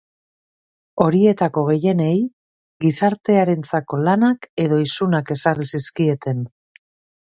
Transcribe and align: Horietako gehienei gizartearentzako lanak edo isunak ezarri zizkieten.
Horietako 1.05 1.65
gehienei 1.67 2.15
gizartearentzako 2.87 4.03
lanak 4.09 4.51
edo 4.67 4.85
isunak 4.89 5.37
ezarri 5.41 5.73
zizkieten. 5.75 6.47